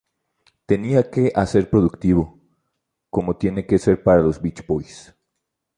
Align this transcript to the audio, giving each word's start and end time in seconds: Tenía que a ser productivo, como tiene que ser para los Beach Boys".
Tenía 0.65 1.11
que 1.11 1.31
a 1.35 1.45
ser 1.45 1.69
productivo, 1.69 2.39
como 3.11 3.37
tiene 3.37 3.67
que 3.67 3.77
ser 3.77 4.01
para 4.01 4.23
los 4.23 4.41
Beach 4.41 4.65
Boys". 4.65 5.13